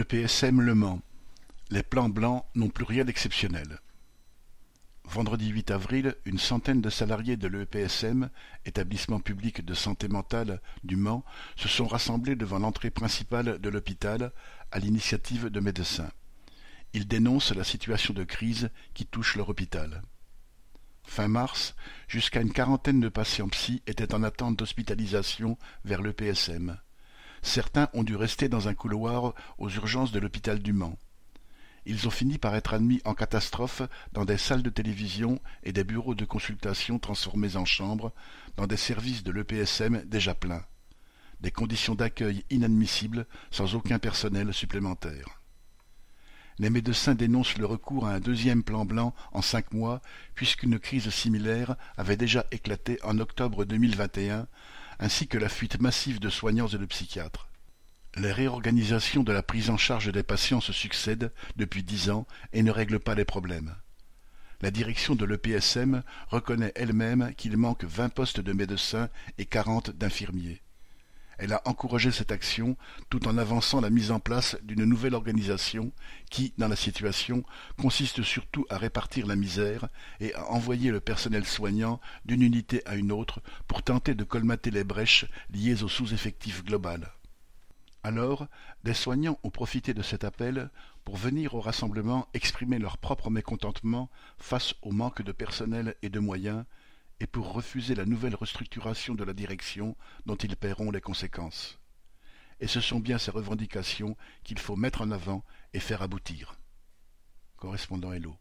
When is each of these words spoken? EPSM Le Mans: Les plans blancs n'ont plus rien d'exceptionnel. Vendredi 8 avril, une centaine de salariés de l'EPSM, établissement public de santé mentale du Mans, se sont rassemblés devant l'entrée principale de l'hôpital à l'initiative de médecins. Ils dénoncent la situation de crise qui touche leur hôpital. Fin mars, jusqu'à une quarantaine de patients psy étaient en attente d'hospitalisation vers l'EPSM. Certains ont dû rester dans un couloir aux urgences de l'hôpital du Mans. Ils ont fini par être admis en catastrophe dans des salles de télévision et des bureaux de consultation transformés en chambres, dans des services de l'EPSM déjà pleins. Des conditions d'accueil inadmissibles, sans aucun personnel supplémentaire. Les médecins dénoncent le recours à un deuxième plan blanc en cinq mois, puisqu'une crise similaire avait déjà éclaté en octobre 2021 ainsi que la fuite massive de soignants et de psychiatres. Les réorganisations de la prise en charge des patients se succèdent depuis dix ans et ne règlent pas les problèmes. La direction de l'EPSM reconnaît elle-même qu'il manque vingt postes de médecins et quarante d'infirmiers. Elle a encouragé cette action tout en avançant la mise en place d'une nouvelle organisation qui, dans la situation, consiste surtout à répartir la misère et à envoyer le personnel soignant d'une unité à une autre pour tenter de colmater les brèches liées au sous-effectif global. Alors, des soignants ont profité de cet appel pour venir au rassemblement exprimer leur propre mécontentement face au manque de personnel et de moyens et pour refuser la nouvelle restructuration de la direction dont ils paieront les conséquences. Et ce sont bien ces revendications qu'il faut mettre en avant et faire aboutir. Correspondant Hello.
EPSM 0.00 0.62
Le 0.62 0.74
Mans: 0.74 1.02
Les 1.68 1.82
plans 1.82 2.08
blancs 2.08 2.46
n'ont 2.54 2.70
plus 2.70 2.86
rien 2.86 3.04
d'exceptionnel. 3.04 3.80
Vendredi 5.04 5.50
8 5.50 5.72
avril, 5.72 6.16
une 6.24 6.38
centaine 6.38 6.80
de 6.80 6.88
salariés 6.88 7.36
de 7.36 7.46
l'EPSM, 7.48 8.30
établissement 8.64 9.20
public 9.20 9.62
de 9.62 9.74
santé 9.74 10.08
mentale 10.08 10.62
du 10.84 10.96
Mans, 10.96 11.22
se 11.54 11.68
sont 11.68 11.86
rassemblés 11.86 12.34
devant 12.34 12.58
l'entrée 12.58 12.88
principale 12.88 13.58
de 13.58 13.68
l'hôpital 13.68 14.32
à 14.72 14.78
l'initiative 14.78 15.48
de 15.50 15.60
médecins. 15.60 16.10
Ils 16.94 17.06
dénoncent 17.06 17.54
la 17.54 17.64
situation 17.64 18.14
de 18.14 18.24
crise 18.24 18.70
qui 18.94 19.04
touche 19.04 19.36
leur 19.36 19.50
hôpital. 19.50 20.00
Fin 21.04 21.28
mars, 21.28 21.74
jusqu'à 22.08 22.40
une 22.40 22.54
quarantaine 22.54 23.00
de 23.00 23.10
patients 23.10 23.50
psy 23.50 23.82
étaient 23.86 24.14
en 24.14 24.22
attente 24.22 24.56
d'hospitalisation 24.56 25.58
vers 25.84 26.00
l'EPSM. 26.00 26.78
Certains 27.42 27.88
ont 27.94 28.02
dû 28.02 28.16
rester 28.16 28.48
dans 28.48 28.68
un 28.68 28.74
couloir 28.74 29.34
aux 29.58 29.70
urgences 29.70 30.12
de 30.12 30.18
l'hôpital 30.18 30.60
du 30.60 30.72
Mans. 30.72 30.98
Ils 31.86 32.06
ont 32.06 32.10
fini 32.10 32.38
par 32.38 32.54
être 32.54 32.74
admis 32.74 33.00
en 33.04 33.14
catastrophe 33.14 33.82
dans 34.12 34.24
des 34.24 34.36
salles 34.36 34.62
de 34.62 34.70
télévision 34.70 35.40
et 35.62 35.72
des 35.72 35.84
bureaux 35.84 36.14
de 36.14 36.26
consultation 36.26 36.98
transformés 36.98 37.56
en 37.56 37.64
chambres, 37.64 38.12
dans 38.56 38.66
des 38.66 38.76
services 38.76 39.22
de 39.22 39.32
l'EPSM 39.32 40.02
déjà 40.04 40.34
pleins. 40.34 40.64
Des 41.40 41.50
conditions 41.50 41.94
d'accueil 41.94 42.44
inadmissibles, 42.50 43.26
sans 43.50 43.74
aucun 43.74 43.98
personnel 43.98 44.52
supplémentaire. 44.52 45.40
Les 46.58 46.68
médecins 46.68 47.14
dénoncent 47.14 47.56
le 47.56 47.64
recours 47.64 48.06
à 48.06 48.12
un 48.12 48.20
deuxième 48.20 48.62
plan 48.62 48.84
blanc 48.84 49.14
en 49.32 49.40
cinq 49.40 49.72
mois, 49.72 50.02
puisqu'une 50.34 50.78
crise 50.78 51.08
similaire 51.08 51.76
avait 51.96 52.18
déjà 52.18 52.44
éclaté 52.50 52.98
en 53.02 53.18
octobre 53.18 53.64
2021 53.64 54.46
ainsi 55.00 55.26
que 55.26 55.38
la 55.38 55.48
fuite 55.48 55.80
massive 55.80 56.20
de 56.20 56.30
soignants 56.30 56.68
et 56.68 56.78
de 56.78 56.86
psychiatres. 56.86 57.48
Les 58.16 58.32
réorganisations 58.32 59.22
de 59.22 59.32
la 59.32 59.42
prise 59.42 59.70
en 59.70 59.76
charge 59.76 60.12
des 60.12 60.22
patients 60.22 60.60
se 60.60 60.72
succèdent 60.72 61.32
depuis 61.56 61.82
dix 61.82 62.10
ans 62.10 62.26
et 62.52 62.62
ne 62.62 62.70
règlent 62.70 63.00
pas 63.00 63.14
les 63.14 63.24
problèmes. 63.24 63.74
La 64.60 64.70
direction 64.70 65.14
de 65.14 65.24
l'EPSM 65.24 66.02
reconnaît 66.28 66.72
elle-même 66.74 67.32
qu'il 67.36 67.56
manque 67.56 67.84
vingt 67.84 68.10
postes 68.10 68.40
de 68.40 68.52
médecins 68.52 69.08
et 69.38 69.46
quarante 69.46 69.90
d'infirmiers. 69.90 70.60
Elle 71.42 71.54
a 71.54 71.62
encouragé 71.64 72.10
cette 72.10 72.32
action 72.32 72.76
tout 73.08 73.26
en 73.26 73.38
avançant 73.38 73.80
la 73.80 73.88
mise 73.88 74.10
en 74.10 74.20
place 74.20 74.58
d'une 74.62 74.84
nouvelle 74.84 75.14
organisation 75.14 75.90
qui, 76.28 76.52
dans 76.58 76.68
la 76.68 76.76
situation, 76.76 77.44
consiste 77.78 78.22
surtout 78.22 78.66
à 78.68 78.76
répartir 78.76 79.26
la 79.26 79.36
misère 79.36 79.88
et 80.20 80.34
à 80.34 80.50
envoyer 80.50 80.90
le 80.90 81.00
personnel 81.00 81.46
soignant 81.46 81.98
d'une 82.26 82.42
unité 82.42 82.86
à 82.86 82.94
une 82.94 83.10
autre 83.10 83.40
pour 83.68 83.82
tenter 83.82 84.14
de 84.14 84.22
colmater 84.22 84.70
les 84.70 84.84
brèches 84.84 85.24
liées 85.50 85.82
au 85.82 85.88
sous-effectif 85.88 86.62
global. 86.62 87.10
Alors, 88.02 88.46
des 88.84 88.94
soignants 88.94 89.38
ont 89.42 89.50
profité 89.50 89.94
de 89.94 90.02
cet 90.02 90.24
appel 90.24 90.68
pour 91.06 91.16
venir 91.16 91.54
au 91.54 91.62
rassemblement 91.62 92.28
exprimer 92.34 92.78
leur 92.78 92.98
propre 92.98 93.30
mécontentement 93.30 94.10
face 94.36 94.74
au 94.82 94.92
manque 94.92 95.22
de 95.22 95.32
personnel 95.32 95.94
et 96.02 96.10
de 96.10 96.20
moyens 96.20 96.66
et 97.20 97.26
pour 97.26 97.52
refuser 97.52 97.94
la 97.94 98.06
nouvelle 98.06 98.34
restructuration 98.34 99.14
de 99.14 99.24
la 99.24 99.34
direction 99.34 99.96
dont 100.26 100.36
ils 100.36 100.56
paieront 100.56 100.90
les 100.90 101.02
conséquences. 101.02 101.78
Et 102.58 102.66
ce 102.66 102.80
sont 102.80 102.98
bien 102.98 103.18
ces 103.18 103.30
revendications 103.30 104.16
qu'il 104.42 104.58
faut 104.58 104.76
mettre 104.76 105.02
en 105.02 105.10
avant 105.10 105.44
et 105.72 105.80
faire 105.80 106.02
aboutir. 106.02 106.58
Correspondant 107.56 108.12
Hello. 108.12 108.36